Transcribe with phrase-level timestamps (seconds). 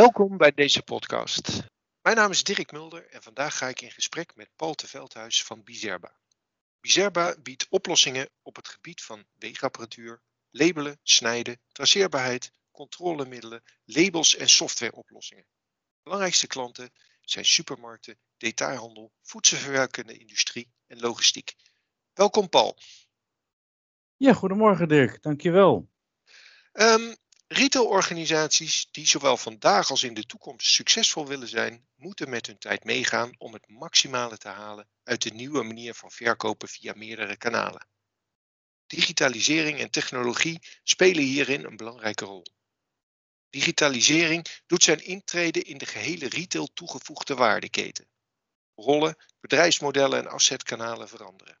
[0.00, 1.64] Welkom bij deze podcast.
[2.02, 5.44] Mijn naam is Dirk Mulder en vandaag ga ik in gesprek met Paul te Veldhuis
[5.44, 6.16] van Bizerba.
[6.80, 15.46] Bizerba biedt oplossingen op het gebied van weegapparatuur, labelen, snijden, traceerbaarheid, controlemiddelen, labels en softwareoplossingen.
[16.02, 21.54] Belangrijkste klanten zijn supermarkten, detailhandel, voedselverwerkende industrie en logistiek.
[22.12, 22.78] Welkom Paul.
[24.16, 25.90] Ja, goedemorgen Dirk, dankjewel.
[26.72, 27.16] Um,
[27.52, 32.84] Retailorganisaties die zowel vandaag als in de toekomst succesvol willen zijn, moeten met hun tijd
[32.84, 37.88] meegaan om het maximale te halen uit de nieuwe manier van verkopen via meerdere kanalen.
[38.86, 42.46] Digitalisering en technologie spelen hierin een belangrijke rol.
[43.48, 48.08] Digitalisering doet zijn intrede in de gehele retail toegevoegde waardeketen.
[48.74, 51.60] Rollen, bedrijfsmodellen en afzetkanalen veranderen.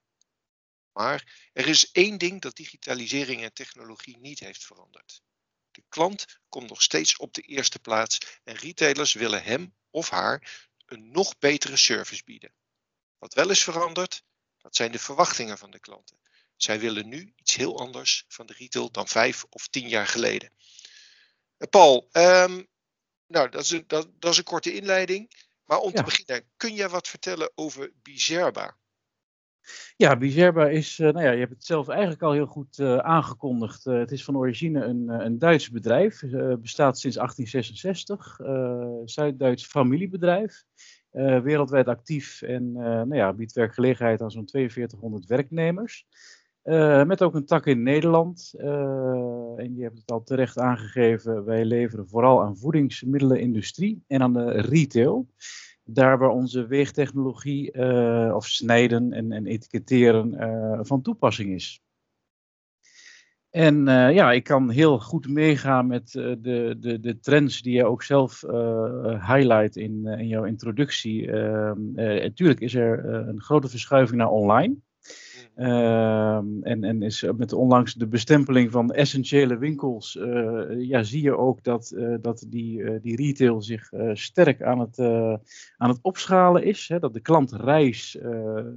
[0.92, 5.22] Maar er is één ding dat digitalisering en technologie niet heeft veranderd.
[5.70, 10.68] De klant komt nog steeds op de eerste plaats en retailers willen hem of haar
[10.86, 12.54] een nog betere service bieden.
[13.18, 14.22] Wat wel is veranderd,
[14.58, 16.18] dat zijn de verwachtingen van de klanten.
[16.56, 20.52] Zij willen nu iets heel anders van de retail dan vijf of tien jaar geleden.
[21.56, 22.68] Eh, Paul, um,
[23.26, 25.48] nou, dat is, een, dat, dat is een korte inleiding.
[25.64, 28.79] Maar om te beginnen, kun jij wat vertellen over Bizerba?
[29.96, 32.96] Ja, Bizerba is, uh, nou ja, je hebt het zelf eigenlijk al heel goed uh,
[32.96, 33.86] aangekondigd.
[33.86, 36.20] Uh, het is van origine een, een Duits bedrijf,
[36.60, 38.38] bestaat sinds 1866,
[39.04, 40.64] Zuid-Duits familiebedrijf.
[41.42, 46.06] wereldwijd actief en nou ja, biedt werkgelegenheid aan zo'n 4200 werknemers.
[47.06, 48.54] met ook een tak in Nederland.
[49.56, 54.50] en je hebt het al terecht aangegeven, wij leveren vooral aan voedingsmiddelenindustrie en aan de
[54.50, 55.26] retail
[55.84, 61.80] daar waar onze weegtechnologie uh, of snijden en, en etiketteren uh, van toepassing is.
[63.50, 67.84] En uh, ja, ik kan heel goed meegaan met de, de, de trends die je
[67.84, 68.40] ook zelf
[69.26, 71.30] highlight in, in jouw introductie.
[71.74, 74.76] natuurlijk is er een grote verschuiving naar online.
[75.54, 81.36] Ehm, en, en is met onlangs de bestempeling van essentiële winkels, uh, ja, zie je
[81.36, 84.98] ook dat, uh, dat die, uh, die retail zich sterk aan het,
[85.76, 86.88] aan het opschalen is.
[86.88, 88.18] Hè, dat de klantreis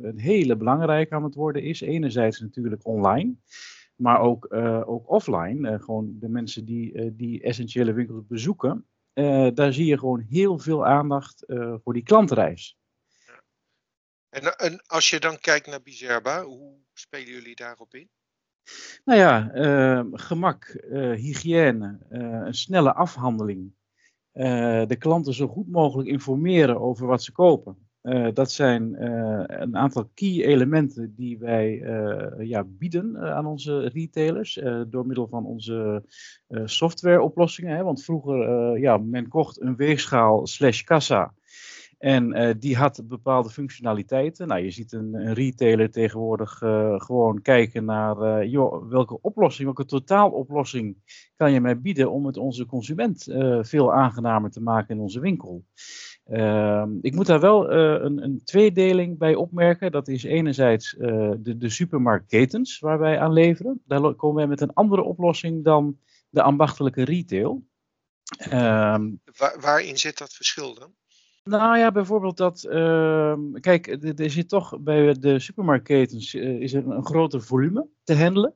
[0.01, 1.81] een hele belangrijke aan het worden is.
[1.81, 3.35] Enerzijds natuurlijk online,
[3.95, 4.53] maar ook,
[4.85, 5.79] ook offline.
[5.79, 8.85] gewoon de mensen die die essentiële winkels bezoeken.
[9.53, 11.45] daar zie je gewoon heel veel aandacht
[11.83, 12.77] voor die klantreis.
[14.33, 18.09] En, en, als je dan kijkt naar Bizerba, hoe spelen jullie daarop in?
[19.05, 23.73] Nou ja, uh, gemak, uh, hygiëne, uh, een snelle afhandeling.
[24.87, 27.77] de klanten zo goed mogelijk informeren over wat ze kopen.
[28.33, 29.03] dat zijn
[29.61, 31.77] een aantal key elementen die wij
[32.39, 36.03] ja, bieden aan onze retailers door middel van onze
[36.65, 37.75] softwareoplossingen.
[37.75, 37.83] Hè?
[37.83, 41.33] Want vroeger, ja, men kocht een weegschaal slash kassa.
[42.03, 44.47] En uh, die had bepaalde functionaliteiten.
[44.47, 49.65] Nou, je ziet een, een retailer tegenwoordig uh, gewoon kijken naar uh, joh, welke oplossing,
[49.65, 50.97] welke totaaloplossing
[51.35, 53.23] kan je mij bieden om het onze consument
[53.61, 55.65] veel aangenamer te maken in onze winkel.
[56.25, 59.91] Ehm, ik moet daar wel een, een, tweedeling bij opmerken.
[59.91, 63.81] Dat is enerzijds de, de supermarktketens waar wij aan leveren.
[63.85, 65.99] Daar komen wij met een andere oplossing dan
[66.29, 67.63] de ambachtelijke retail.
[69.37, 70.93] Waar, waarin zit dat verschil dan?
[71.43, 73.87] Nou ja, bijvoorbeeld dat, uh, kijk,
[74.19, 78.53] er zit toch bij de supermarktketens uh, is er een groter volume te handelen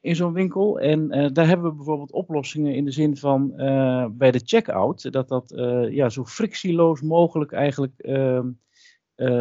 [0.00, 0.80] in zo'n winkel.
[0.80, 5.12] En uh, daar hebben we bijvoorbeeld oplossingen in de zin van uh, bij de checkout,
[5.12, 5.52] dat dat
[5.90, 8.50] ja, zo frictieloos mogelijk eigenlijk ehm,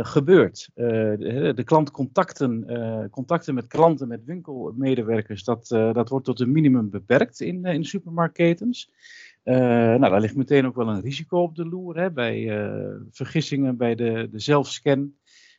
[0.02, 0.70] gebeurt.
[0.74, 2.68] De, de, klantcontacten,
[3.12, 8.90] contacten met klanten, met winkelmedewerkers, dat, dat wordt tot een minimum beperkt in, in supermarktketens.
[9.44, 12.96] Uh, nou, daar ligt meteen ook wel een risico op de loer hè, bij uh,
[13.09, 15.14] vergissingen bij de, de zelfscan.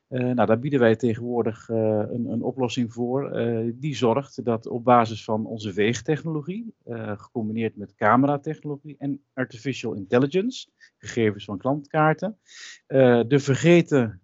[0.08, 3.32] Uh, nou, daar bieden wij tegenwoordig een, een, oplossing voor.
[3.74, 6.74] die zorgt dat op basis van onze weegtechnologie,
[7.16, 12.38] gecombineerd met cameratechnologie en artificial intelligence, gegevens van klantkaarten,
[13.26, 14.20] de vergeten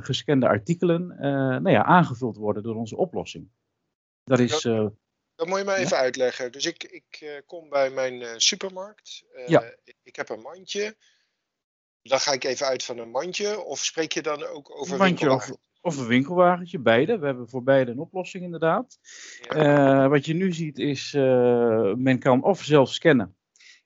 [0.00, 1.06] gescande artikelen
[1.62, 3.48] nou ja, aangevuld worden door onze oplossing.
[4.24, 4.68] Dat is
[5.36, 6.52] dat moet je maar even uitleggen.
[6.52, 9.24] Dus ik, ik uh, kom bij mijn uh, supermarkt.
[9.36, 9.74] Uh, ja.
[10.02, 10.96] Ik heb een mandje.
[12.02, 13.60] Dan ga ik even uit van een mandje.
[13.60, 15.50] Of spreek je dan ook over een mandje of,
[15.80, 17.18] of, een winkelwagentje, beide.
[17.18, 18.98] We hebben voor beide een oplossing inderdaad.
[19.40, 20.08] Ja.
[20.08, 21.12] wat je nu ziet is,
[21.96, 23.36] men kan of zelf scannen.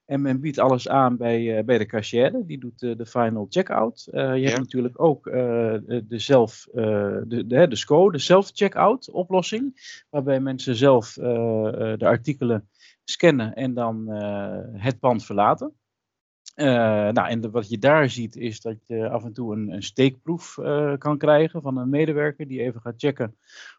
[0.09, 3.47] En men biedt alles aan bij, uh, bij de cashier, die doet uh, de final
[3.49, 4.09] checkout.
[4.11, 4.49] Uh, je ja.
[4.49, 11.13] hebt natuurlijk ook de, zelf, de, de, de SCO, de self-checkout oplossing, waarbij mensen zelf
[11.13, 12.69] de artikelen
[13.05, 14.09] scannen en dan
[14.73, 15.73] het pand verlaten.
[16.55, 20.55] nou, en wat je daar ziet is dat je af en toe een, een steekproef
[20.99, 23.37] kan krijgen van een medewerker die even gaat checken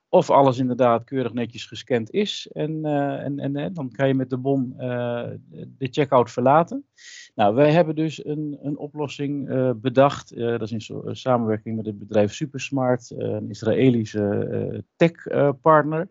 [0.09, 2.49] of alles inderdaad keurig netjes gescand is.
[2.51, 5.27] En, uh, en, en, dan kan je met de bon uh,
[5.77, 6.85] de checkout verlaten.
[7.35, 10.35] Nou, wij hebben dus een, een oplossing uh, bedacht.
[10.35, 16.09] dat is in samenwerking met het bedrijf Supersmart, een Israëlische tech-partner.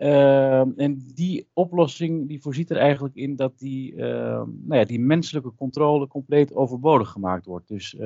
[0.00, 6.06] En die oplossing die voorziet er eigenlijk in dat die, nou ja, die menselijke controle
[6.08, 7.68] compleet overbodig gemaakt wordt.
[7.68, 7.96] Dus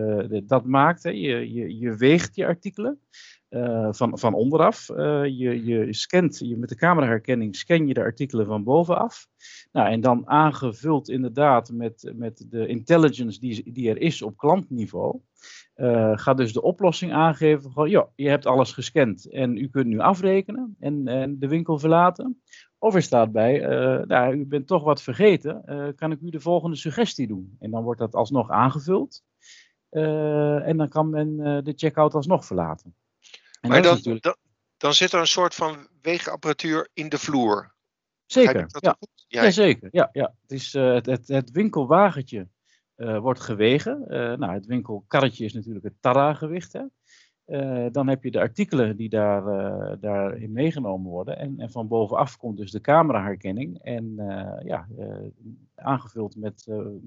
[0.44, 2.98] dat maakt, hè, je, je, je weegt je artikelen.
[3.54, 4.88] Uh, van, van onderaf.
[4.88, 9.26] Uh, je, je scant, je, met de cameraherkenning scan je de artikelen van bovenaf.
[9.72, 15.20] Nou, en dan aangevuld inderdaad met, met de intelligence die, die er is op klantniveau.
[15.76, 19.86] Uh, gaat dus de oplossing aangeven van, ja, je hebt alles gescand en u kunt
[19.86, 22.42] nu afrekenen en, en de winkel verlaten.
[22.78, 23.58] Of er staat bij,
[24.06, 25.62] nou, u bent toch wat vergeten,
[25.96, 27.56] kan ik u de volgende suggestie doen?
[27.58, 29.22] En dan wordt dat alsnog aangevuld.
[29.90, 32.94] en dan kan men de checkout alsnog verlaten
[33.68, 34.36] maar dan, dan,
[34.76, 37.74] dan, zit er een soort van weegapparatuur in de vloer.
[38.26, 38.96] Zeker, ja.
[39.26, 39.50] ja.
[39.50, 39.88] zeker.
[39.92, 40.34] Ja, ja.
[40.40, 42.48] Het, is, uh, het, het, het, winkelwagentje
[42.96, 44.04] uh, wordt gewegen.
[44.08, 46.78] Uh, nou, het winkelkarretje is natuurlijk het Tara-gewicht.
[47.92, 49.42] dan heb je de artikelen die daar,
[50.00, 51.38] daarin meegenomen worden.
[51.38, 53.78] En, en van bovenaf komt dus de cameraherkenning.
[53.78, 54.14] En
[54.64, 54.86] ja,
[55.74, 56.66] aangevuld met,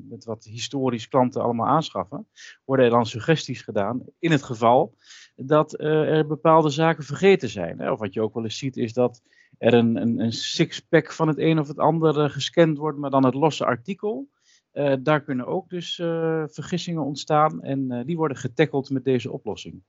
[0.10, 2.28] met wat historisch klanten allemaal aanschaffen.
[2.66, 4.04] Worden er dan suggesties gedaan.
[4.20, 4.96] In het geval
[5.36, 7.80] dat er bepaalde zaken vergeten zijn.
[7.80, 7.92] Hè?
[7.92, 9.22] Of wat je ook wel eens ziet is dat
[9.58, 13.26] er een, een, een sixpack van het een of het ander gescand wordt, maar dan
[13.26, 14.28] het losse artikel.
[14.78, 19.84] Uh, daar kunnen ook dus uh, vergissingen ontstaan en die worden getackeld met deze oplossing.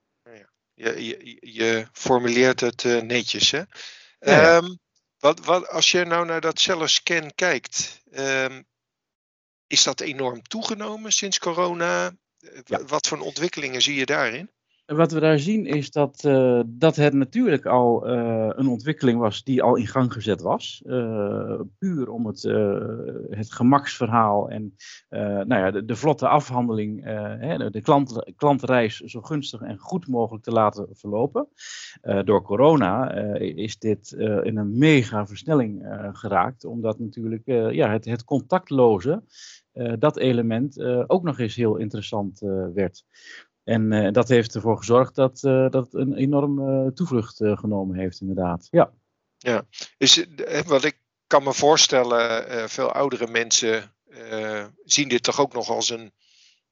[0.75, 3.63] Ja, je, je, je formuleert het netjes, hè?
[4.19, 4.57] Ja.
[4.57, 4.79] Um,
[5.19, 8.67] wat, wat, als je nou naar dat scan kijkt, um,
[9.67, 12.13] is dat enorm toegenomen sinds corona?
[12.65, 12.85] Ja.
[12.85, 14.51] Wat voor ontwikkelingen zie je daarin?
[14.97, 19.45] Wat we daar zien is dat, uh, dat het natuurlijk al uh, een ontwikkeling was
[19.45, 20.83] die al in gang gezet was.
[20.87, 22.43] Uh, puur om het,
[23.31, 24.75] het gemaksverhaal en
[25.09, 27.05] nou ja, de, de, vlotte afhandeling,
[27.41, 31.49] hè, de klant, klantreis zo gunstig en goed mogelijk te laten verlopen.
[32.25, 34.13] door corona is dit
[34.43, 39.23] in een mega versnelling geraakt, omdat natuurlijk ja, het, het contactloze,
[39.99, 42.39] dat element ook nog eens heel interessant
[42.75, 43.05] werd.
[43.69, 48.21] En uh, dat heeft ervoor gezorgd dat, uh, dat een enorme uh, toevlucht genomen heeft,
[48.21, 48.69] inderdaad.
[48.71, 48.93] Ja.
[49.37, 49.67] Ja,
[49.97, 50.27] is,
[50.67, 53.95] wat ik kan me voorstellen, veel oudere mensen
[54.85, 56.13] zien dit toch ook nog als een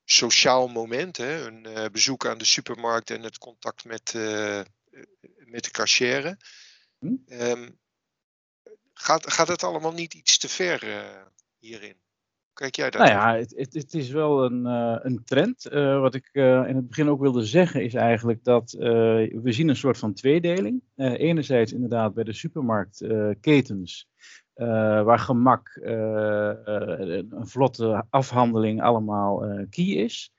[0.04, 1.16] sociaal moment.
[1.16, 1.46] Hè?
[1.46, 4.12] Een bezoek aan de supermarkt en het contact met,
[5.44, 6.37] met de cashier.
[6.98, 7.14] Hm?
[7.28, 7.78] Um,
[8.93, 10.81] gaat, gaat het allemaal niet iets te ver
[11.58, 12.06] hierin?
[12.56, 13.00] Kijk jij dat?
[13.00, 15.73] Nou ja, het, het, het is wel een, uh, een trend.
[15.73, 19.69] Uh, wat ik uh, in het begin ook wilde zeggen is eigenlijk dat we zien
[19.69, 20.82] een soort van tweedeling.
[20.97, 24.08] enerzijds inderdaad bij de supermarktketens,
[24.55, 30.35] waar gemak, een vlotte afhandeling allemaal key is.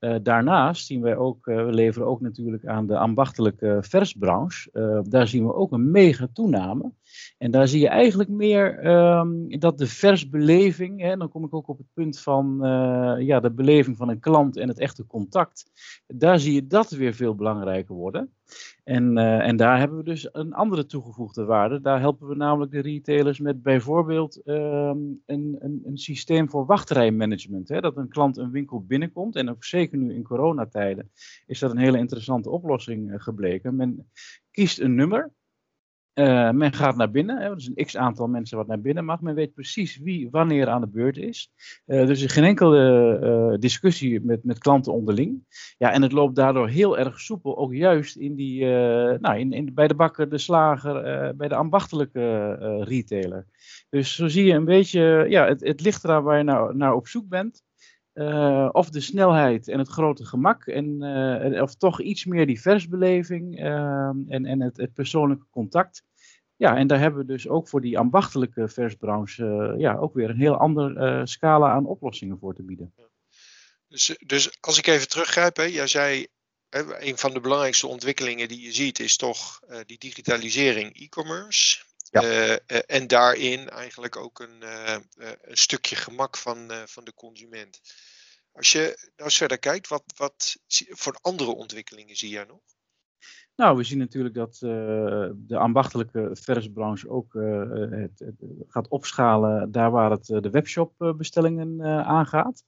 [0.00, 4.70] Uh, daarnaast zien wij ook, uh, we leveren ook natuurlijk aan de ambachtelijke versbranche.
[4.72, 6.92] Uh, daar zien we ook een mega toename.
[7.38, 11.68] En daar zie je eigenlijk meer um, dat de versbeleving, hè, dan kom ik ook
[11.68, 12.58] op het punt van
[13.18, 15.70] ja, de beleving van een klant en het echte contact.
[16.06, 18.32] Daar zie je dat weer veel belangrijker worden.
[18.84, 21.80] En, uh, en daar hebben we dus een andere toegevoegde waarde.
[21.80, 27.68] Daar helpen we namelijk de retailers met bijvoorbeeld um, een, een, een, systeem voor wachtrijmanagement.
[27.68, 27.80] Hè?
[27.80, 31.10] Dat een klant een winkel binnenkomt, en ook zeker nu in coronatijden,
[31.46, 33.76] is dat een hele interessante oplossing uh, gebleken.
[33.76, 34.10] Men
[34.50, 35.32] kiest een nummer
[36.14, 39.20] uh, men gaat naar binnen, hè, dus een x aantal mensen wat naar binnen mag.
[39.20, 41.50] Men weet precies wie wanneer aan de beurt is.
[41.86, 45.44] Uh, dus er is geen enkele uh, discussie met, met klanten onderling.
[45.78, 49.74] Ja, en het loopt daardoor heel erg soepel, ook juist in die, nou, in, in,
[49.74, 51.02] bij de bakker, de slager,
[51.36, 52.54] bij de ambachtelijke
[52.84, 53.46] retailer.
[53.90, 56.94] Dus zo zie je een beetje, ja, het, het ligt eraan waar je nou naar
[56.94, 57.62] op zoek bent.
[58.14, 60.66] Uh, of de snelheid en het grote gemak.
[60.66, 63.64] En, uh, of toch iets meer die versbeleving uh,
[64.28, 66.02] en, en het, het, persoonlijke contact.
[66.56, 70.40] Ja, en daar hebben we dus ook voor die ambachtelijke versbranche ja, ook weer een
[70.40, 72.94] heel ander scala aan oplossingen voor te bieden.
[73.88, 76.26] Dus, dus als ik even teruggrijp, hè, jij zei
[76.68, 81.84] hè, een van de belangrijkste ontwikkelingen die je ziet is toch die digitalisering e-commerce.
[82.12, 82.58] Ja.
[82.86, 84.62] en daarin eigenlijk ook een,
[85.40, 87.80] een stukje gemak van, van de consument.
[88.52, 90.56] Als je nou eens verder kijkt, wat, wat
[90.88, 92.60] voor andere ontwikkelingen zie jij nog?
[93.56, 94.70] Nou, we zien natuurlijk dat uh,
[95.36, 98.24] de ambachtelijke versbranche ook uh, het,
[98.66, 102.64] gaat opschalen daar waar het de webshopbestellingen aangaat.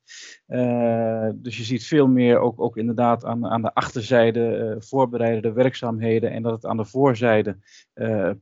[1.34, 6.42] dus je ziet veel meer ook, ook inderdaad aan, aan de achterzijde voorbereidende werkzaamheden en
[6.42, 7.58] dat het aan de voorzijde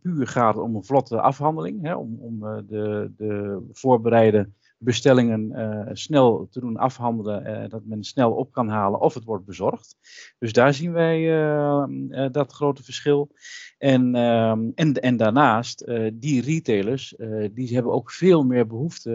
[0.01, 4.49] puur gaat om een vlotte afhandeling, hè, om, om de, de voorbereide
[4.83, 9.25] bestellingen uh, snel te doen afhandelen, uh, dat men snel op kan halen of het
[9.25, 9.97] wordt bezorgd.
[10.39, 11.85] Dus daar zien wij uh,
[12.31, 13.31] dat grote verschil.
[13.79, 17.15] En, ehm, en, en daarnaast, die retailers,
[17.53, 19.11] die hebben ook veel meer behoefte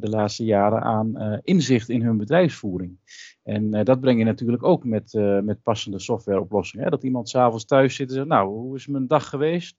[0.00, 2.98] de laatste jaren aan inzicht in hun bedrijfsvoering.
[3.42, 6.90] En dat breng je natuurlijk ook met, met passende softwareoplossingen.
[6.90, 9.76] Dat iemand s'avonds thuis zit en zegt, nou, hoe is mijn dag geweest?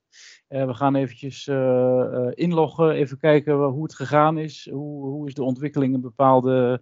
[0.49, 4.69] Uh, we gaan eventjes uh, inloggen, even kijken hoe het gegaan is.
[4.71, 6.81] Hoe, hoe is de ontwikkeling in bepaalde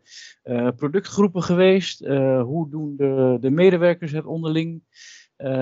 [0.76, 2.00] productgroepen geweest?
[2.42, 4.84] hoe doen de, de medewerkers het onderling?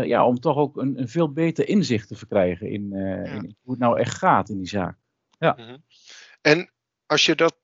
[0.04, 3.24] ja, om toch ook een, een, veel beter inzicht te verkrijgen in, ja.
[3.24, 4.98] in, hoe het nou echt gaat in die zaak.
[5.40, 5.56] Ja.
[5.58, 5.78] Mhm.
[6.42, 6.72] En
[7.06, 7.56] als je dat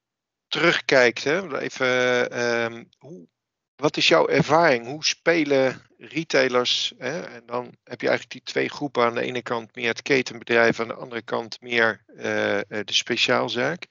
[0.48, 3.28] terugkijkt, hè, even, ehm, hoe,
[3.76, 4.86] wat is jouw ervaring?
[4.86, 9.04] Hoe spelen retailers, hè, en dan heb je eigenlijk die twee groepen.
[9.04, 12.24] Aan de ene kant meer het ketenbedrijf, aan de andere kant meer uh,
[12.70, 13.86] de speciaalzaak.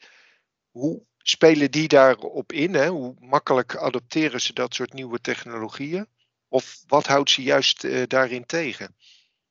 [0.71, 2.75] Hoe spelen die daarop in?
[2.75, 2.89] Hè?
[2.89, 6.09] Hoe makkelijk adopteren ze dat soort nieuwe technologieën?
[6.49, 8.97] Of wat houdt ze juist uh, daarin tegen?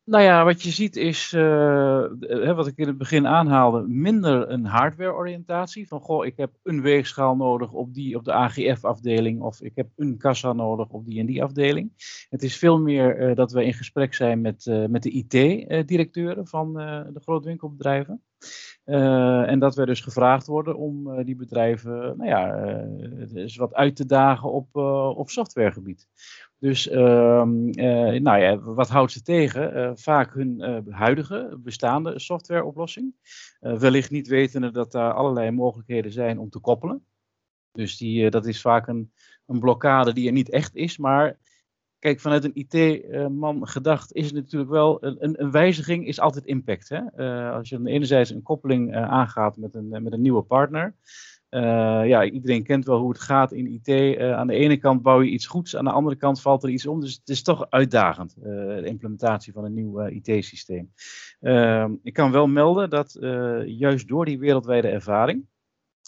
[0.07, 4.65] Nou ja, wat je ziet is, uh, wat ik in het begin aanhaalde, minder een
[4.65, 5.87] hardware-oriëntatie.
[5.87, 9.87] Van goh, ik heb een weegschaal nodig op die op de AGF-afdeling, of ik heb
[9.95, 11.91] een kassa nodig op die en die afdeling.
[12.29, 16.47] Het is veel meer uh, dat we in gesprek zijn met, uh, met de IT-directeuren
[16.47, 18.21] van de grootwinkelbedrijven.
[18.83, 22.63] en dat we dus gevraagd worden om die bedrijven, nou ja,
[23.33, 24.75] eens wat uit te dagen op,
[25.15, 26.07] op softwaregebied.
[26.59, 29.77] Dus ehm, eh, nou ja, wat houdt ze tegen?
[29.77, 33.13] Uh, vaak hun uh, huidige bestaande softwareoplossing.
[33.59, 37.05] wellicht niet wetende dat daar allerlei mogelijkheden zijn om te koppelen.
[37.71, 39.11] Dus die, dat is vaak een,
[39.45, 40.97] een blokkade die er niet echt is.
[40.97, 41.37] Maar
[41.99, 45.03] kijk, vanuit een IT-man gedacht is het natuurlijk wel.
[45.03, 46.89] Een, een wijziging is altijd impact.
[46.89, 47.01] Hè?
[47.51, 50.95] als je enerzijds een koppeling aangaat met een, met een nieuwe partner.
[51.49, 53.87] Uh, ja, iedereen kent wel hoe het gaat in IT.
[53.87, 56.69] Eh, aan de ene kant bouw je iets goeds, aan de andere kant valt er
[56.69, 56.99] iets om.
[56.99, 60.91] Dus het is toch uitdagend, uh, de implementatie van een nieuw IT-systeem.
[61.39, 63.17] Ehm, ik kan wel melden dat
[63.65, 65.45] juist door die wereldwijde ervaring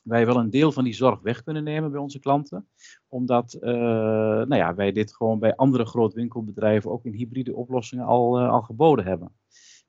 [0.03, 2.67] wij wel een deel van die zorg weg kunnen nemen bij onze klanten.
[3.08, 8.62] Omdat nou ja, wij dit gewoon bij andere grootwinkelbedrijven ook in hybride oplossingen al, al
[8.62, 9.31] geboden hebben.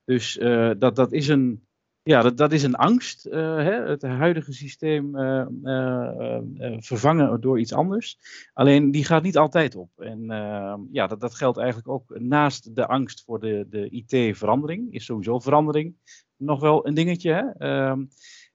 [0.05, 0.39] Dus
[0.79, 1.69] dat, dat is een
[2.11, 3.27] ja, dat, dat is een angst.
[3.27, 3.89] Uh, hè?
[3.89, 6.39] Het huidige systeem uh, uh,
[6.79, 8.19] vervangen door iets anders.
[8.53, 9.91] Alleen die gaat niet altijd op.
[9.97, 10.25] En
[10.93, 14.93] ja, dat, dat geldt eigenlijk ook naast de angst voor de, de IT-verandering.
[14.93, 15.95] Is sowieso verandering
[16.37, 17.33] nog wel een dingetje.
[17.33, 17.69] Hè?
[17.69, 18.05] Ehm,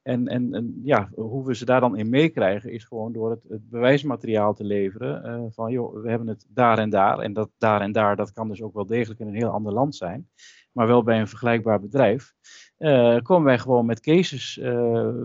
[0.01, 3.43] en, en, en, ja, hoe we ze daar dan in meekrijgen is gewoon door het,
[3.50, 5.51] het bewijsmateriaal te leveren.
[5.53, 7.19] van joh, we hebben het daar en daar.
[7.19, 9.74] En dat daar en daar, dat kan dus ook wel degelijk in een heel ander
[9.74, 10.29] land zijn.
[10.71, 12.33] Maar wel bij een vergelijkbaar bedrijf.
[12.79, 14.58] Uh, komen wij gewoon met cases.
[14.58, 14.65] Uh,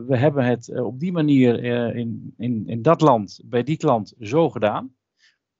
[0.06, 1.64] we hebben het uh, op die manier
[1.94, 4.94] in, in, in dat land, bij die klant, zo gedaan.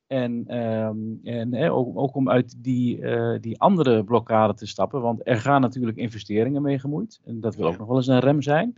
[0.07, 3.01] En, um, en ook, ook, om uit die,
[3.41, 7.21] die andere blokkade te stappen, want er gaan natuurlijk investeringen mee gemoeid.
[7.25, 8.75] En dat wil ook nog wel eens een rem zijn.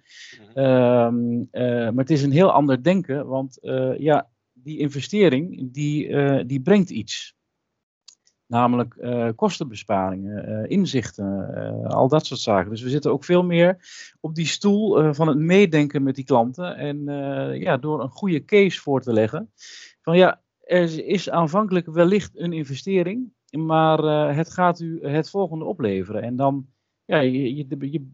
[0.54, 3.59] Um, maar het is een heel ander denken, want
[3.99, 6.14] ja, die investering die,
[6.45, 7.37] die brengt iets.
[8.52, 12.71] Namelijk uh, kostenbesparingen, uh, inzichten, uh, al dat soort zaken.
[12.71, 13.76] Dus we zitten ook veel meer
[14.21, 16.76] op die stoel van het meedenken met die klanten.
[16.76, 17.04] En
[17.59, 19.50] ja, door een goede case voor te leggen.
[20.02, 23.99] Van ja, er is aanvankelijk wellicht een investering, maar
[24.35, 26.23] het gaat u het volgende opleveren.
[26.23, 26.66] En dan,
[27.04, 28.11] ja, je, je, je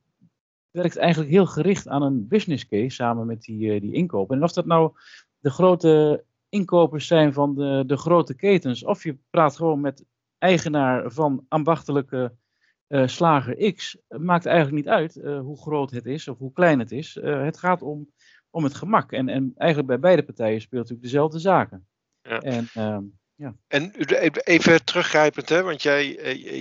[0.71, 4.37] werkt eigenlijk heel gericht aan een business case samen met die, die inkopen.
[4.37, 4.93] En of dat nou
[5.39, 10.05] de grote inkopers zijn van de, de grote ketens, of je praat gewoon met
[10.39, 12.35] eigenaar van ambachtelijke
[12.89, 16.79] uh, slager X, maakt eigenlijk niet uit uh, hoe groot het is of hoe klein
[16.79, 17.17] het is.
[17.17, 18.13] Uh, het gaat om,
[18.51, 19.13] om het gemak.
[19.13, 21.87] En, en eigenlijk bij beide partijen speelt natuurlijk dezelfde zaken.
[22.23, 22.41] Ja.
[22.41, 23.05] En, ehm,
[23.39, 23.55] ja.
[23.69, 23.93] en
[24.45, 26.07] even teruggrijpend, hè, want jij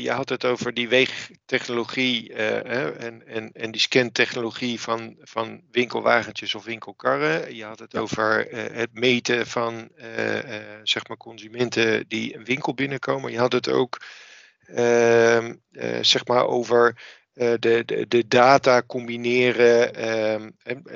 [0.02, 6.56] je had het over die weegtechnologie hè, en, en, en die scantechnologie van, van winkelwagentjes
[6.56, 7.56] of winkelkarren.
[7.56, 8.00] Je had het ja.
[8.00, 9.90] over het meten van
[10.84, 13.32] zeg maar consumenten die een winkel binnenkomen.
[13.32, 14.02] Je had het ook
[14.66, 15.54] ehm,
[16.02, 16.96] zeg maar over
[17.38, 20.56] de, de, de, data combineren, um,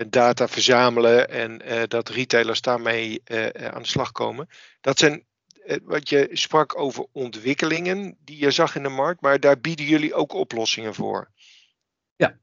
[0.10, 4.48] data verzamelen en uh, dat retailers daarmee uh, aan de slag komen.
[4.82, 5.26] Dat zijn
[5.84, 10.14] wat je sprak over ontwikkelingen die je zag in de markt, maar daar bieden jullie
[10.14, 11.32] ook oplossingen voor.
[12.16, 12.40] Ja.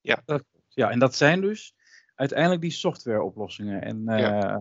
[0.00, 0.22] Ja.
[0.68, 1.74] Ja, en dat zijn dus
[2.14, 3.82] uiteindelijk die softwareoplossingen.
[3.82, 4.56] En uh,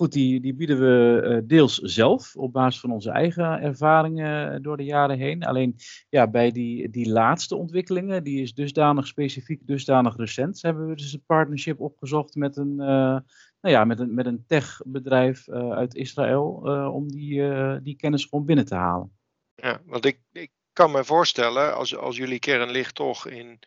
[0.00, 4.76] goed, die, die bieden we uh, deels zelf op basis van onze eigen ervaringen door
[4.76, 5.44] de jaren heen.
[5.44, 5.76] Alleen
[6.08, 11.12] ja, bij die, die laatste ontwikkelingen, die is dusdanig specifiek, dusdanig recent, hebben we dus
[11.12, 13.18] een partnership opgezocht met een, uh,
[13.60, 16.50] nou ja, met een, met een techbedrijf uit Israël
[16.92, 17.42] om die,
[17.82, 19.12] die kennis gewoon binnen te halen.
[19.54, 23.58] Ja, want ik, ik kan me voorstellen, als, als jullie kern ligt toch in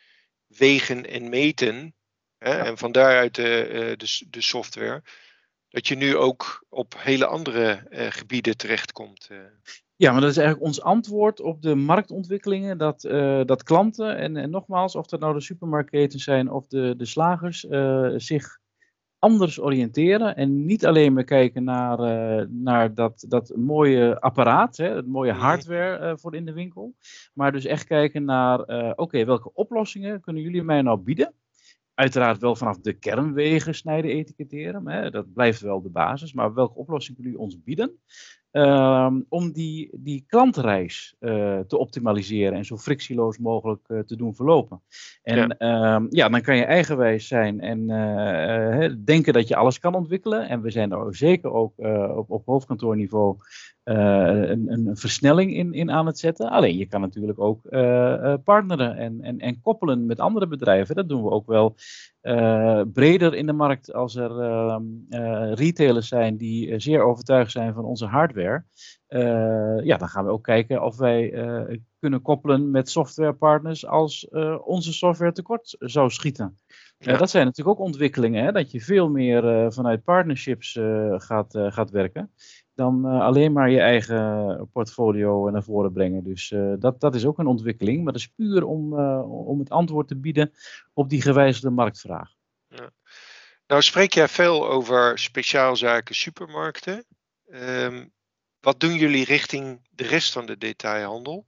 [0.48, 1.96] wegen en meten,
[2.44, 5.02] Hè, En van daaruit de, eh, de, de, software.
[5.74, 9.30] Dat je nu ook op hele andere uh, gebieden terechtkomt.
[9.32, 9.38] Uh.
[9.96, 12.78] Ja, maar dat is eigenlijk ons antwoord op de marktontwikkelingen.
[12.78, 16.94] Dat, uh, dat klanten, en, en, nogmaals, of dat nou de supermarktketens zijn of de,
[16.98, 17.66] de slagers,
[18.16, 18.60] zich
[19.20, 20.36] anders oriënteren.
[20.36, 21.98] En niet alleen maar kijken naar,
[22.50, 25.42] naar dat, dat mooie apparaat, hè, het mooie mhm.
[25.42, 26.96] hardware voor in de winkel.
[27.34, 28.60] Maar dus echt kijken naar,
[28.96, 31.34] oké, welke oplossingen kunnen jullie mij nou bieden?
[31.96, 34.88] Uiteraard wel vanaf de kernwegen snijden, etiketteren.
[34.88, 36.34] Hè, dat blijft wel de basis.
[36.34, 38.00] Maar welke oplossing kunnen jullie ons bieden?
[38.54, 44.36] Ehm, om die, die klantreis uh, te optimaliseren en zo frictieloos mogelijk uh, te doen
[44.36, 44.82] verlopen.
[45.24, 45.48] En ja.
[45.48, 46.30] Ehm, ja.
[46.30, 50.50] dan kan je eigenwijs zijn en uh, denken dat je alles kan ontwikkelen.
[50.50, 51.74] En we zijn er zeker ook
[52.18, 53.38] op, op hoofdkantoorniveau
[53.84, 56.50] een, een, versnelling in, in aan het zetten.
[56.50, 57.62] Alleen je kan natuurlijk ook
[58.44, 60.96] partneren en, en, en koppelen met andere bedrijven.
[60.96, 61.76] Dat doen we ook wel
[62.94, 64.78] breder in de markt als er uh,
[65.54, 68.64] retailers zijn die zeer overtuigd zijn van onze hardware.
[69.84, 71.32] ja, dan gaan we ook kijken of wij
[72.00, 74.30] kunnen koppelen met softwarepartners als
[74.64, 76.58] onze software tekort zou schieten.
[76.98, 77.18] Ja.
[77.18, 80.80] dat zijn natuurlijk ook ontwikkelingen, hè, dat je veel meer vanuit partnerships
[81.18, 82.32] gaat, gaat werken
[82.76, 86.24] dan uh, alleen maar je eigen portfolio naar voren brengen.
[86.24, 89.60] Dus uh, dat, dat is ook een ontwikkeling, maar dat is puur om, uh, om
[89.60, 90.54] het antwoord te bieden
[90.94, 92.32] op die gewijzigde marktvraag.
[92.68, 92.90] Ja.
[93.68, 97.06] Nou spreek jij veel over speciaalzaken supermarkten.
[97.52, 98.12] Um,
[98.60, 101.46] wat doen jullie richting de rest van de detailhandel?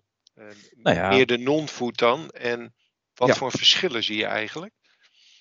[0.75, 1.09] Nou ja.
[1.09, 2.29] Meer de non-food dan.
[2.29, 2.73] En
[3.13, 3.33] wat ja.
[3.33, 4.73] voor verschillen zie je eigenlijk?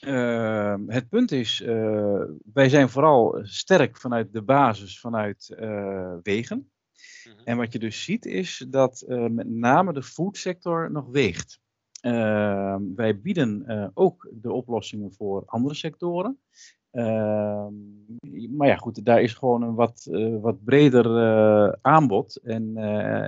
[0.07, 6.57] Uh, het punt is, uh, wij zijn vooral sterk vanuit de basis, vanuit uh, wegen.
[6.59, 7.45] Mm -hmm.
[7.45, 11.61] En wat je dus ziet is dat eh, met name de foodsector nog weegt.
[12.01, 16.39] Ehm, wij bieden ook de oplossingen voor andere sectoren.
[16.91, 17.73] Ehm,
[18.57, 20.09] maar ja, goed, daar is gewoon een wat,
[20.41, 22.37] wat breder aanbod.
[22.37, 22.73] En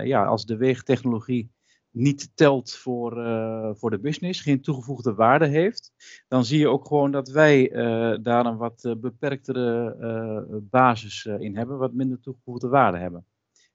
[0.05, 1.51] ja, als de weegtechnologie
[1.97, 5.93] niet telt voor, uh, voor de business, geen toegevoegde waarde heeft,
[6.29, 11.57] dan zie je ook gewoon dat wij uh, daar een wat uh, beperktere basis in
[11.57, 13.27] hebben, wat minder toegevoegde waarde hebben.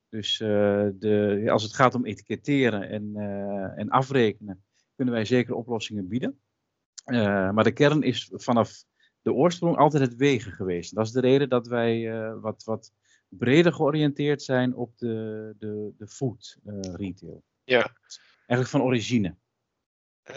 [0.10, 3.16] Dus de, als het gaat om etiketteren en,
[3.76, 4.64] en afrekenen,
[4.96, 6.40] kunnen wij zeker oplossingen bieden.
[7.54, 8.84] maar de kern is vanaf
[9.22, 10.96] de oorsprong altijd het wegen geweest.
[10.96, 12.92] Dat is de reden dat wij wat, wat
[13.28, 16.58] breder georiënteerd zijn op de, de, de food
[16.96, 17.44] retail.
[17.64, 17.92] Ja.
[18.48, 19.36] Eigenlijk van origine.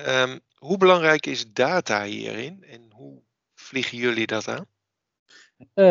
[0.07, 3.23] Um, hoe belangrijk is data hierin en hoe
[3.55, 4.67] vliegen jullie dat aan?
[5.59, 5.85] Uh,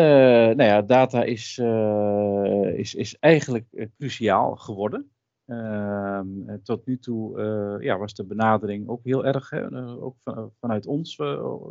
[0.56, 5.10] nou ja, data is, uh, is, is eigenlijk uh, cruciaal geworden.
[5.46, 6.26] Ehm,
[6.62, 11.16] tot nu toe ja, was de benadering ook heel erg, hè, ook van, vanuit ons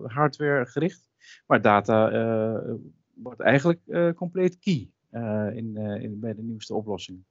[0.04, 1.10] hardware gericht.
[1.48, 2.12] Maar data
[3.14, 3.80] wordt eigenlijk
[4.16, 4.90] compleet key
[5.56, 7.26] in, in, bij de nieuwste oplossingen.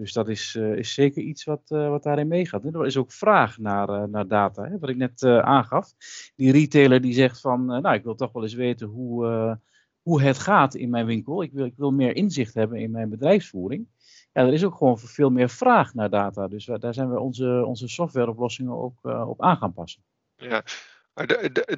[0.00, 2.64] Dus dat is, uh, is zeker iets wat, uh, wat daarin meegaat.
[2.64, 5.92] Er is ook vraag naar, uh, naar data, hè, wat ik net aangaf.
[6.36, 9.58] Die retailer die zegt van, nou ik wil toch wel eens weten hoe,
[10.02, 11.42] hoe het gaat in mijn winkel.
[11.42, 13.88] Ik wil, ik wil meer inzicht hebben in mijn bedrijfsvoering.
[14.32, 16.48] Ja, er is ook gewoon veel meer vraag naar data.
[16.48, 20.02] Dus daar zijn we onze, onze softwareoplossingen ook op aan gaan passen.
[20.36, 20.62] Ja,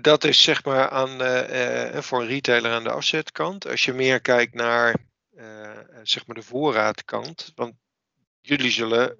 [0.00, 1.08] dat is zeg maar aan,
[2.02, 3.68] voor een retailer aan de afzetkant.
[3.68, 4.96] Als je meer kijkt naar
[6.02, 7.52] zeg maar de voorraadkant.
[7.54, 7.72] Want
[8.40, 9.16] jullie zullen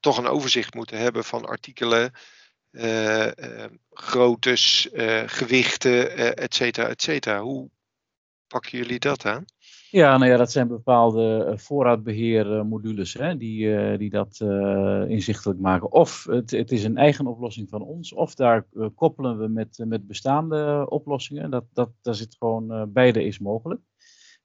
[0.00, 2.12] toch een overzicht moeten hebben van artikelen,
[2.70, 3.26] uh,
[3.90, 7.40] groottes, uh, gewichten, et cetera, et cetera.
[7.40, 7.70] Hoe
[8.46, 9.44] pakken jullie dat aan?
[9.90, 14.40] Ja, nou ja, dat zijn bepaalde voorraadbeheermodules hè, die, die dat
[15.08, 15.92] inzichtelijk maken.
[15.92, 20.06] Of het, het, is een eigen oplossing van ons, of daar koppelen we met, met
[20.06, 21.50] bestaande oplossingen.
[21.50, 23.80] Dat, dat, zit gewoon, beide is mogelijk.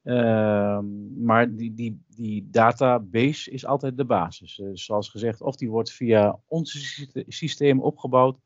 [0.08, 0.80] Uh,
[1.16, 4.58] maar die, die, die database is altijd de basis.
[4.58, 8.38] Uh, zoals gezegd, of die wordt via ons systeem opgebouwd,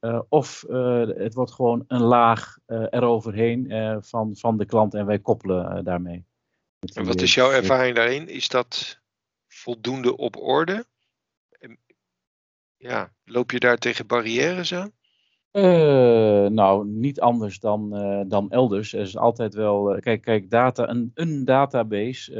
[0.00, 3.66] uh, of eh, het wordt gewoon een laag eroverheen
[4.04, 6.24] van, van de klant en wij koppelen daarmee.
[6.94, 8.28] En wat is jouw ervaring daarin?
[8.28, 9.00] Is dat
[9.46, 10.86] voldoende op orde?
[12.76, 14.92] Ja, loop je daar tegen barrières aan?
[15.52, 18.92] Uh, nou, niet anders dan, uh, dan elders.
[18.92, 22.32] Er is altijd wel, uh, kijk, kijk data, een, een database.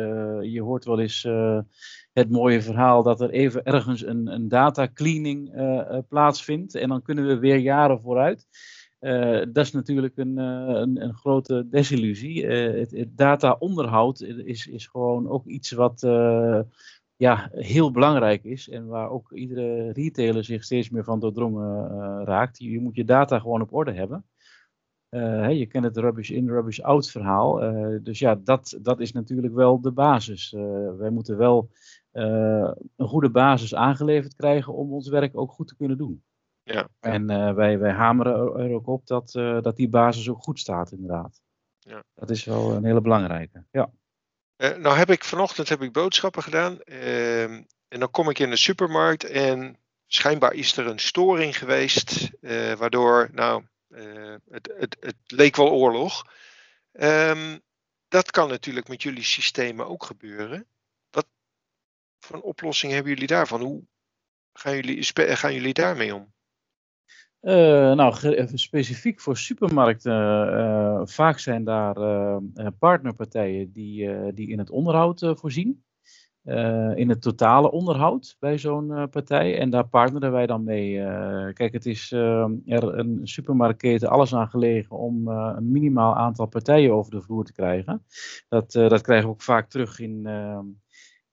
[0.43, 1.23] je hoort wel eens
[2.13, 5.53] het mooie verhaal dat er even ergens een, een data cleaning
[6.09, 6.75] plaatsvindt.
[6.75, 8.47] En dan kunnen we weer jaren vooruit.
[9.53, 12.47] dat is natuurlijk een, een, een grote desillusie.
[12.47, 16.01] het, het data-onderhoud is, is gewoon ook iets wat
[17.19, 22.21] ja, heel belangrijk is en waar ook iedere retailer zich steeds meer van doordrongen uh,
[22.25, 22.59] raakt.
[22.59, 24.25] Je, je, moet je data gewoon op orde hebben.
[25.11, 27.65] Uh, je kent het rubbish in, rubbish out verhaal.
[27.65, 30.51] Uh, dus ja, dat, dat is natuurlijk wel de basis.
[30.99, 31.71] wij moeten wel
[32.13, 36.23] een goede basis aangeleverd krijgen om ons werk ook goed te kunnen doen.
[36.63, 36.89] Ja.
[37.01, 39.31] En wij, wij hameren er ook op dat,
[39.63, 41.43] dat die basis ook goed staat, inderdaad.
[41.79, 42.05] Ja.
[42.15, 43.65] Dat is wel een hele belangrijke.
[43.71, 43.91] Ja.
[44.59, 46.79] Uh, nou heb ik vanochtend heb ik boodschappen gedaan.
[46.85, 47.43] Uh,
[47.89, 52.31] en dan kom ik in de supermarkt en schijnbaar is er een storing geweest.
[52.41, 56.25] Uh, waardoor, nou, eh, het, het, het, leek wel oorlog.
[56.93, 57.61] Um,
[58.09, 60.67] dat kan natuurlijk met jullie systemen ook gebeuren.
[61.11, 61.27] Wat
[62.19, 63.61] voor een oplossing hebben jullie daarvan?
[63.61, 63.87] Hoe
[64.53, 65.05] gaan jullie,
[65.37, 66.33] gaan jullie daarmee om?
[67.43, 67.55] Uh,
[67.95, 68.15] nou,
[68.55, 70.13] specifiek voor supermarkten,
[70.53, 71.95] uh, vaak zijn daar
[72.79, 75.83] partnerpartijen die, die in het onderhoud voorzien.
[76.95, 79.59] in het totale onderhoud bij zo'n partij.
[79.59, 80.95] En daar partneren wij dan mee.
[81.53, 87.11] kijk, het is er een supermarktketen alles aan gelegen om een minimaal aantal partijen over
[87.11, 88.05] de vloer te krijgen.
[88.49, 90.27] Dat, dat krijgen we ook vaak terug in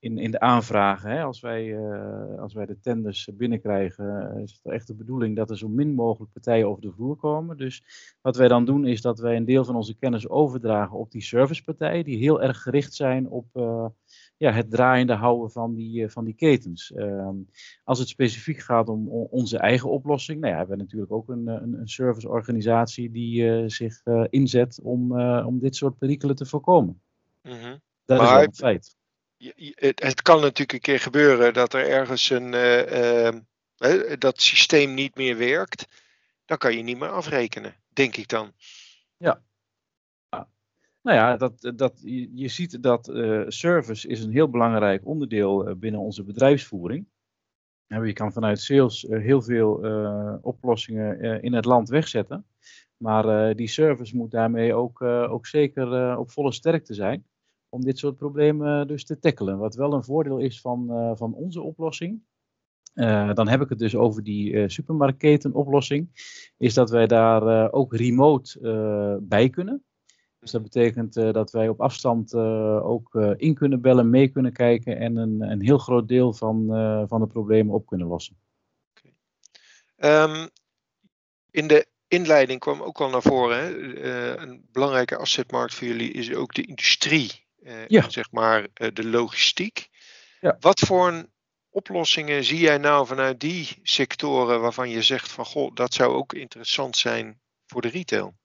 [0.05, 1.09] in, in de aanvragen.
[1.09, 5.35] Hè, als, wij, uh, als wij de tenders binnenkrijgen, eh, is het echt de bedoeling
[5.35, 7.57] dat er zo min mogelijk partijen over de vloer komen.
[7.57, 7.83] Dus
[8.21, 11.21] wat wij dan doen is dat wij een deel van onze kennis overdragen op die
[11.21, 13.85] servicepartijen, die heel erg gericht zijn op uh,
[14.37, 16.93] ja, het draaiende houden van die, van die ketens.
[16.93, 17.35] Ehm,
[17.83, 21.47] als het specifiek gaat om, onze eigen oplossing, nou ja, hebben we natuurlijk ook een,
[21.47, 27.01] een, een serviceorganisatie die zich inzet om, om dit soort perikelen te voorkomen.
[27.43, 27.81] Mm -hmm.
[28.05, 28.95] Dat maar, is wel een feit
[29.37, 34.93] het, het, kan natuurlijk een keer gebeuren dat er ergens een, uh, uh, dat systeem
[34.93, 35.87] niet meer werkt.
[36.45, 38.51] Dan kan je niet meer afrekenen, denk ik dan.
[39.17, 39.43] Ja.
[41.01, 42.01] Nou ja, dat, dat,
[42.33, 47.07] je, ziet dat uh, service is een heel belangrijk onderdeel binnen onze bedrijfsvoering.
[47.87, 49.73] Je kan vanuit sales heel veel
[50.41, 52.45] oplossingen in het land wegzetten.
[52.97, 57.25] Maar die service moet daarmee ook, ook zeker op volle sterkte zijn
[57.75, 59.57] om dit soort problemen dus te tackelen.
[59.57, 62.21] Wat wel een voordeel is van, uh, van onze oplossing.
[62.93, 66.09] Uh, dan heb ik het dus over die uh, supermarktketenoplossing.
[66.57, 68.59] Is dat wij daar ook remote
[69.21, 69.83] bij kunnen.
[70.39, 72.35] Dus dat betekent dat wij op afstand
[72.83, 76.67] ook in kunnen bellen, mee kunnen kijken en een, een heel groot deel van,
[77.07, 78.37] van de problemen op kunnen lossen.
[79.97, 80.49] Um,
[81.51, 83.57] in de inleiding kwam ook al naar voren.
[83.57, 84.37] Hè?
[84.37, 87.44] een belangrijke assetmarkt voor jullie is ook de industrie
[87.87, 88.09] ja.
[88.09, 89.89] zeg maar uh, de logistiek.
[90.39, 90.57] Ja.
[90.59, 91.25] Wat voor
[91.69, 96.33] oplossingen zie jij nou vanuit die sectoren waarvan je zegt van goh, dat zou ook
[96.33, 98.35] interessant zijn voor de retail?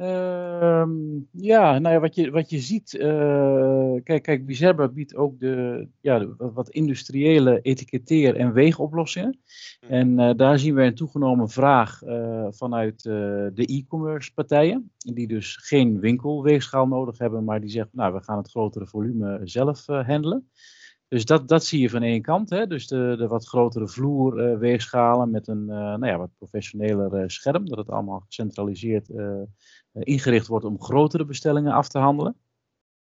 [0.00, 0.84] Uh,
[1.32, 5.88] ja, nou ja, wat je, wat je ziet, uh, kijk, kijk, Bizerba biedt ook de,
[6.00, 9.38] ja, de, wat industriële etiketteer- en weegoplossingen.
[9.80, 9.92] Hm.
[9.92, 15.56] En uh, daar zien we een toegenomen vraag uh, vanuit de e-commerce partijen, die dus
[15.56, 20.48] geen winkelweegschaal nodig hebben, maar die zeggen, nou, we gaan het grotere volume zelf handelen.
[21.08, 22.50] Dus dat, dat zie je van één kant.
[22.50, 22.66] Hè?
[22.66, 27.90] Dus de, de wat grotere vloerweegschalen met een nou ja, wat professioneler scherm, dat het
[27.90, 29.42] allemaal gecentraliseerd eh,
[29.92, 32.36] ingericht wordt om grotere bestellingen af te handelen.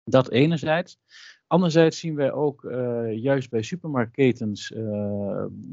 [0.04, 1.00] Dat enerzijds.
[1.48, 2.62] Anderzijds zien wij ook
[3.14, 4.74] juist bij supermarktketens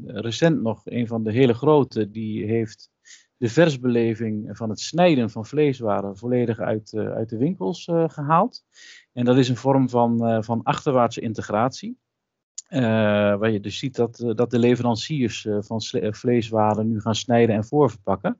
[0.05, 2.89] recent nog een van de hele grote, die heeft
[3.37, 8.63] de versbeleving van het snijden van vleeswaren volledig uit, uit de winkels gehaald.
[9.13, 11.97] En dat is een vorm van, van achterwaartse integratie.
[13.39, 15.81] Waar je dus ziet dat, dat de leveranciers van
[16.13, 18.37] vleeswaren nu gaan snijden en voorverpakken.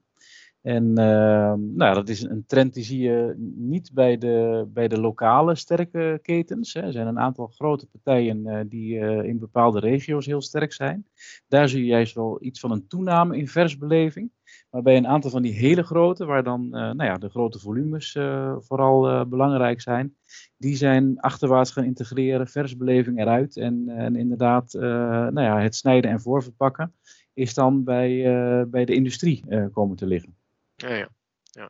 [0.62, 5.00] En uh, nou, dat is een trend die zie je niet bij de, bij de
[5.00, 6.74] lokale sterke ketens.
[6.74, 6.82] Hè.
[6.82, 11.06] Er zijn een aantal grote partijen uh, die uh, in bepaalde regio's heel sterk zijn.
[11.48, 14.32] Daar zie je juist wel iets van een toename in versbeleving.
[14.70, 18.12] Maar bij een aantal van die hele grote, waar dan nou ja, de grote volumes
[18.58, 20.16] vooral belangrijk zijn,
[20.58, 23.58] die zijn achterwaarts gaan integreren, versbeleving eruit.
[23.58, 26.94] En, en inderdaad, nou ja, het snijden en voorverpakken
[27.34, 28.24] is dan bij,
[28.70, 30.39] bij de industrie komen te liggen.
[30.82, 31.10] Ja, ja.
[31.52, 31.70] ja.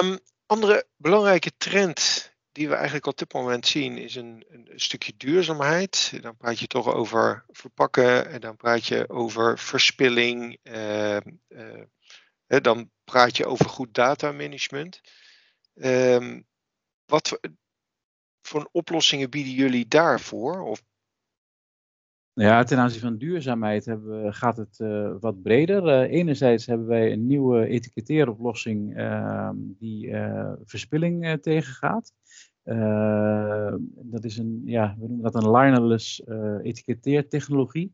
[0.00, 5.16] Um, andere belangrijke trend die we eigenlijk op dit moment zien is een, een, stukje
[5.16, 6.18] duurzaamheid.
[6.20, 10.58] Dan praat je toch over verpakken en dan praat je over verspilling.
[10.62, 11.16] Uh,
[12.46, 15.00] dan praat je over goed datamanagement.
[15.74, 16.38] Uh,
[17.06, 17.40] wat voor,
[18.42, 20.60] voor oplossingen bieden jullie daarvoor?
[20.60, 20.82] Of
[22.34, 25.84] ja, ten aanzien van duurzaamheid we, gaat het uh, wat breder.
[25.86, 32.12] Uh, enerzijds hebben wij een nieuwe etiketteeroplossing uh, die eh, verspilling tegengaat.
[34.02, 36.22] dat is een, ja, we noemen dat een linerless
[36.62, 37.92] etiketteertechnologie.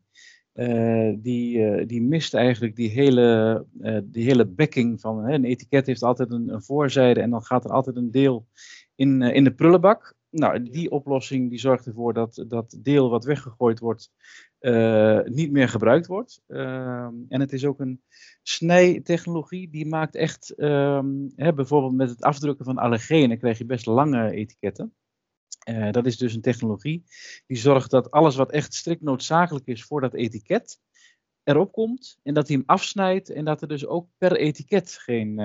[1.15, 3.65] die, die mist eigenlijk die hele,
[4.03, 7.71] die hele backing van een etiket heeft altijd een, een, voorzijde en dan gaat er
[7.71, 8.47] altijd een deel
[8.95, 13.79] in, in de prullenbak nou, die oplossing die zorgt ervoor dat dat deel wat weggegooid
[13.79, 14.11] wordt
[14.59, 16.41] uh, niet meer gebruikt wordt.
[16.47, 18.01] Uh, en het is ook een
[18.41, 23.85] snijtechnologie die maakt echt, um, hè, bijvoorbeeld met het afdrukken van allergenen krijg je best
[23.85, 24.93] lange etiketten.
[25.69, 27.03] Uh, dat is dus een technologie
[27.47, 30.79] die zorgt dat alles wat echt strikt noodzakelijk is voor dat etiket
[31.43, 35.39] erop komt en dat hij hem afsnijdt en dat er dus ook per etiket geen,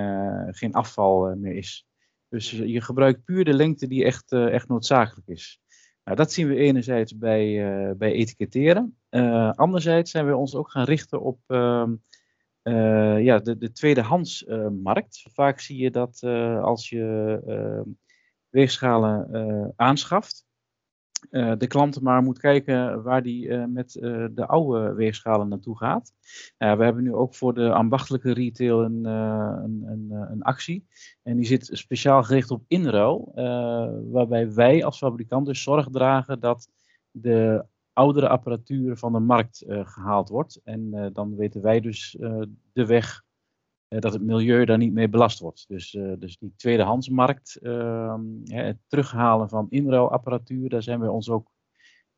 [0.55, 1.87] geen afval meer is.
[2.28, 5.60] Dus je gebruikt puur de lengte die echt, uh, echt noodzakelijk is.
[6.04, 8.98] Nou, dat zien we enerzijds bij, uh, bij etiketteren.
[9.10, 11.94] Uh, anderzijds zijn we ons ook gaan richten op ehm,
[13.22, 15.22] ja, de, de tweedehandsmarkt.
[15.32, 16.22] Vaak zie je dat
[16.62, 17.90] als je ehm,
[18.48, 20.45] weegschalen aanschaft,
[21.30, 25.76] uh, de klant maar moet kijken waar die uh, met uh, de oude weegschalen naartoe
[25.76, 26.12] gaat.
[26.58, 30.86] we hebben nu ook voor de ambachtelijke retail een, een, een, actie.
[31.22, 33.32] En die zit speciaal gericht op inruil,
[34.10, 36.68] waarbij wij als fabrikant dus zorg dragen dat
[37.10, 40.60] de oudere apparatuur van de markt gehaald wordt.
[40.64, 42.16] En dan weten wij dus
[42.72, 43.25] de weg eh,
[43.88, 45.64] dat het milieu daar niet mee belast wordt.
[45.68, 51.51] Dus, uh, dus die tweedehandsmarkt, uh, het terughalen van inruilapparatuur, daar zijn we ons ook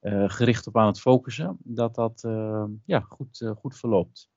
[0.01, 4.29] uh, gericht op aan het focussen, dat dat ehm, ja, goed, goed verloopt.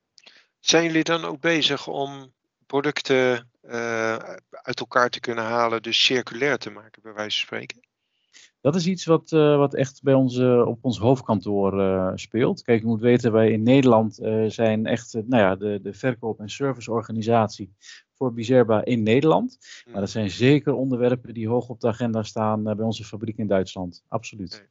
[0.59, 2.33] Zijn jullie dan ook bezig om
[2.65, 3.49] producten
[4.49, 7.90] uit elkaar te kunnen halen, dus circulair te maken, bij wijze van spreken?
[8.61, 12.61] Dat is iets wat, uh, wat echt bij ons uh, op ons hoofdkantoor uh, speelt.
[12.61, 16.49] Kijk, je moet weten, wij in Nederland zijn echt nou ja, de, de verkoop- en
[16.49, 17.73] serviceorganisatie
[18.13, 19.57] voor Bizerba in Nederland.
[19.91, 23.47] Maar dat zijn zeker onderwerpen die hoog op de agenda staan bij onze fabriek in
[23.47, 24.03] Duitsland.
[24.07, 24.69] Absoluut.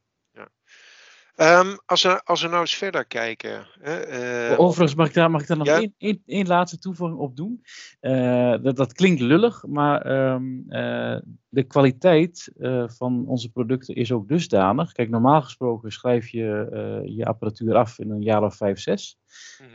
[1.41, 3.67] Um, als, we, als we nou eens verder kijken.
[3.83, 7.35] Uh, Overigens, mag ik daar, mag ik daar nog één, één, één laatste toevoeging op
[7.35, 7.63] doen?
[8.01, 11.17] Uh, dat, dat klinkt lullig, maar um, uh,
[11.49, 12.51] de kwaliteit
[12.85, 14.91] van onze producten is ook dusdanig.
[14.91, 19.17] Kijk, normaal gesproken schrijf je je apparatuur af in een jaar of vijf, zes.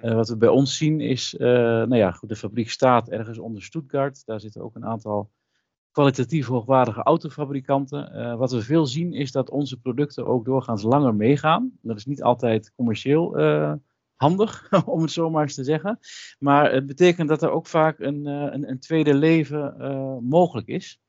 [0.03, 0.15] Mm.
[0.15, 4.23] wat we bij ons zien is, nou ja, goed, de fabriek staat ergens onder Stuttgart.
[4.25, 5.31] Daar zitten ook een aantal
[5.97, 8.17] kwalitatief hoogwaardige autofabrikanten.
[8.17, 11.79] Uh, wat we veel zien is dat onze producten ook doorgaans langer meegaan.
[11.83, 13.73] Dat is niet altijd commercieel uh,
[14.15, 15.99] handig, om het zo maar eens te zeggen.
[16.39, 19.77] Maar het betekent dat er ook vaak een, uh, een, tweede leven
[20.23, 21.01] mogelijk is.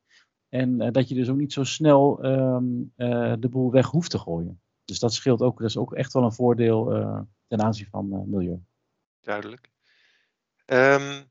[0.50, 2.94] En dat je dus ook niet zo snel um,
[3.40, 4.62] de boel weg hoeft te gooien.
[4.86, 6.86] Dus dat scheelt ook, dat is ook echt wel een voordeel
[7.48, 8.60] ten aanzien van milieu.
[9.22, 9.70] Duidelijk.
[10.66, 11.30] Um,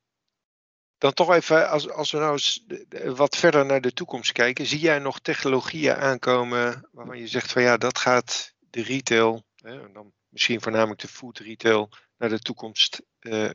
[0.99, 2.65] dan toch even, als, als we nou eens
[3.05, 7.63] wat verder naar de toekomst kijken, zie jij nog technologieën aankomen waarvan je zegt van
[7.63, 12.39] ja, dat gaat de retail, hè, en dan misschien voornamelijk de food retail, naar de
[12.39, 13.51] toekomst eh,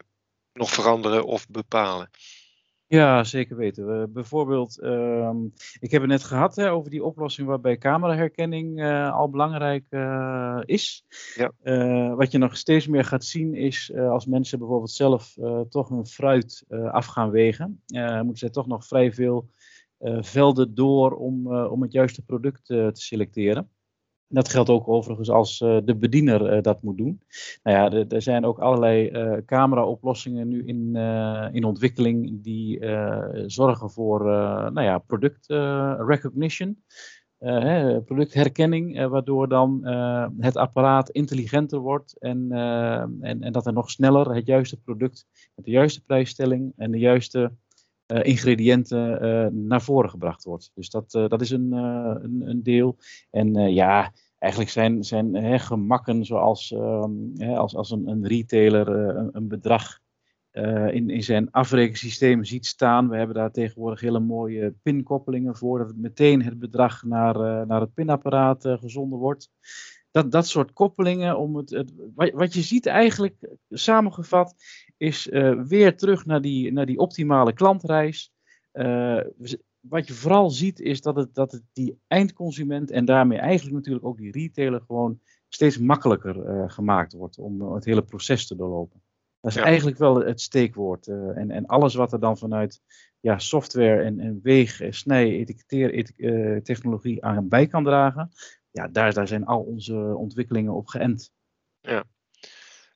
[0.53, 2.09] nog veranderen of bepalen?
[2.91, 3.87] Ja, zeker weten.
[3.87, 5.45] We, bijvoorbeeld, ehm,
[5.79, 10.59] ik heb het net gehad hè, over die oplossing waarbij cameraherkenning uh, al belangrijk uh,
[10.65, 11.05] is.
[11.35, 11.51] Ja.
[11.63, 15.37] Uh, wat je nog steeds meer gaat zien is als mensen bijvoorbeeld zelf
[15.69, 17.83] toch hun fruit af gaan wegen,
[18.21, 19.49] moeten zij toch nog vrij veel
[20.19, 23.69] velden door om, om het juiste product te selecteren.
[24.31, 27.21] Dat geldt ook overigens als uh, de bediener uh, dat moet doen.
[27.63, 30.95] Nou ja, er zijn ook allerlei uh, camera-oplossingen nu in,
[31.51, 32.79] in ontwikkeling die
[33.45, 34.23] zorgen voor
[34.73, 35.45] nou ja, product
[35.97, 36.83] recognition.
[37.39, 39.87] Hè, productherkenning, waardoor dan
[40.39, 42.51] het apparaat intelligenter wordt en,
[43.21, 46.99] en, en dat er nog sneller het juiste product met de juiste prijsstelling en de
[46.99, 47.51] juiste
[48.21, 50.71] ingrediënten naar voren gebracht wordt.
[50.73, 52.97] Dus dat, dat is een, een, een, deel.
[53.29, 58.87] En ja, eigenlijk zijn, zijn hè, gemakken zoals ehm, hè, als, als een, een retailer
[58.87, 59.99] een, een, bedrag
[60.91, 63.09] in, in zijn afrekensysteem ziet staan.
[63.09, 67.93] We hebben daar tegenwoordig hele mooie pinkoppelingen voor, dat meteen het bedrag naar, naar het
[67.93, 69.49] pinapparaat gezonden wordt.
[70.11, 74.55] Dat, dat soort koppelingen, om het, het, wat je ziet eigenlijk samengevat,
[75.01, 75.25] is
[75.67, 78.33] weer terug naar die, naar die optimale klantreis.
[79.79, 84.05] wat je vooral ziet is dat het, dat het die eindconsument en daarmee eigenlijk natuurlijk
[84.05, 89.01] ook die retailer gewoon steeds makkelijker gemaakt wordt om het hele proces te doorlopen.
[89.39, 91.07] Dat is eigenlijk wel het steekwoord.
[91.07, 92.81] en, en alles wat er dan vanuit
[93.19, 98.31] ja, software en, en weeg, snij, etiketteer technologie aan bij kan dragen,
[98.71, 101.33] ja, daar, daar zijn al onze ontwikkelingen op geënt.
[101.81, 102.03] Ja.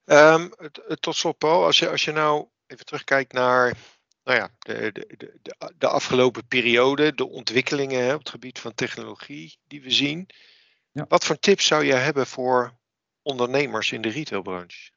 [0.05, 0.51] Um,
[0.99, 3.77] tot slot, Paul, als je, als je nou even terugkijkt naar
[4.23, 8.73] nou ja, de, de, de, de afgelopen periode, de ontwikkelingen hè, op het gebied van
[8.73, 10.29] technologie die we zien.
[10.91, 11.05] Ja.
[11.07, 12.73] Wat voor tips zou je hebben voor
[13.21, 14.93] ondernemers in de retailbranche?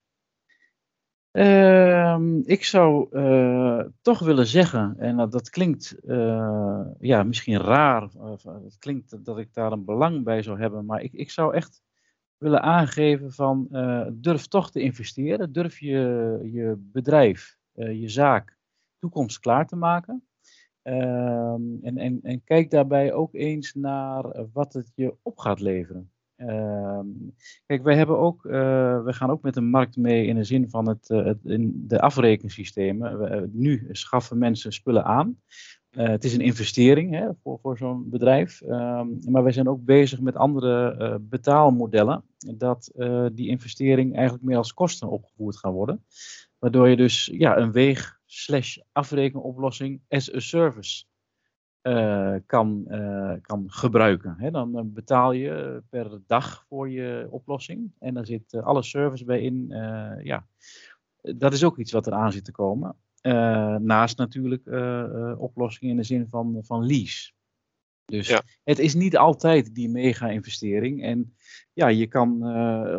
[1.33, 8.03] Uh, ik zou uh, toch willen zeggen, en dat, dat klinkt uh, ja, misschien raar,
[8.43, 11.83] het klinkt dat ik daar een belang bij zou hebben, maar ik, ik zou echt
[12.39, 18.59] willen aangeven van uh, durf toch te investeren, durf je, je bedrijf, je zaak
[18.99, 20.23] toekomstklaar te maken.
[20.83, 26.11] Ehm, en, en, en kijk daarbij ook eens naar wat het je op gaat leveren.
[26.37, 27.07] Ehm,
[27.67, 28.53] kijk, wij hebben ook, uh,
[29.05, 32.01] we gaan ook met de markt mee in de zin van het, het in de
[32.01, 33.51] afrekensystemen.
[33.53, 35.41] Nu schaffen mensen spullen aan.
[35.91, 38.61] Uh, het is een investering hè, voor, voor zo'n bedrijf.
[38.61, 42.25] Um, maar wij zijn ook bezig met andere betaalmodellen.
[42.57, 42.93] Dat
[43.33, 46.05] die investering eigenlijk meer als kosten opgevoerd gaan worden.
[46.59, 51.05] Waardoor je dus ja, een weeg slash afrekenoplossing as a service
[52.47, 52.87] kan,
[53.43, 54.35] kan gebruiken.
[54.39, 59.41] Hè, dan betaal je per dag voor je oplossing en daar zit alle service bij
[59.41, 59.67] in.
[60.23, 60.47] ja,
[61.21, 62.97] dat is ook iets wat eraan zit te komen.
[63.81, 64.67] Naast natuurlijk
[65.39, 67.33] oplossingen in de zin van, van lease.
[68.05, 68.43] Dus ja.
[68.65, 71.03] het is niet altijd die mega-investering.
[71.03, 71.35] En
[71.73, 72.41] ja, je kan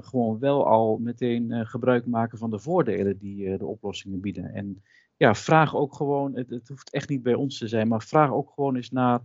[0.04, 4.54] gewoon wel al meteen gebruik maken van de voordelen die de oplossingen bieden.
[4.54, 4.84] En
[5.20, 8.32] ja, vraag ook gewoon, het, het, hoeft echt niet bij ons te zijn, maar vraag
[8.32, 9.20] ook gewoon eens naar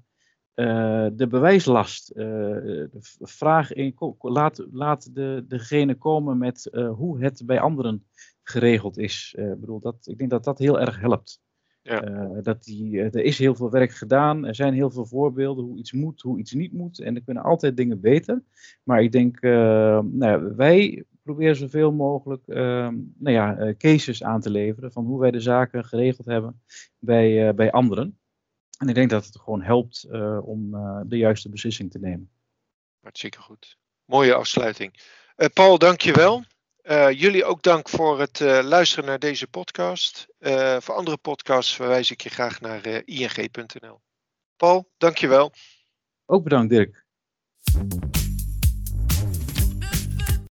[0.54, 2.12] uh, de bewijslast.
[2.14, 2.84] Uh,
[3.20, 8.06] vraag in, laat, laat de, degene komen met uh, hoe het bij anderen
[8.44, 9.34] geregeld is.
[9.36, 11.42] Ik bedoel, dat, ik denk dat dat heel erg helpt.
[11.82, 12.00] Ja.
[12.42, 15.92] dat die, er is heel veel werk gedaan, er zijn heel veel voorbeelden hoe iets
[15.92, 17.00] moet, hoe iets niet moet.
[17.00, 18.42] En er kunnen altijd dingen beter.
[18.82, 22.56] Maar ik denk, nou, wij proberen zoveel mogelijk uh,
[23.18, 26.62] nou ja, uh, cases aan te leveren van hoe wij de zaken geregeld hebben
[26.98, 28.18] bij, uh, bij anderen.
[28.78, 30.70] En ik denk dat het gewoon helpt eh, om
[31.06, 32.30] de juiste beslissing te nemen.
[33.00, 33.78] Hartstikke goed.
[34.04, 34.94] Mooie afsluiting.
[35.52, 36.44] Paul, dankjewel.
[37.10, 40.26] Jullie ook dank voor het luisteren naar deze podcast.
[40.78, 44.00] voor andere podcasts verwijs ik je graag naar ing.nl.
[44.56, 45.52] Paul, dankjewel.
[46.26, 47.04] Ook bedankt Dirk.